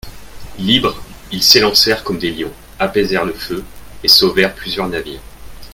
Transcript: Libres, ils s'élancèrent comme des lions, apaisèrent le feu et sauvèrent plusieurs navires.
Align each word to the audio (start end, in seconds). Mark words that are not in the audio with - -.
Libres, 0.57 0.99
ils 1.31 1.43
s'élancèrent 1.43 2.03
comme 2.03 2.17
des 2.17 2.31
lions, 2.31 2.51
apaisèrent 2.79 3.23
le 3.23 3.33
feu 3.33 3.63
et 4.03 4.07
sauvèrent 4.07 4.55
plusieurs 4.55 4.87
navires. 4.89 5.21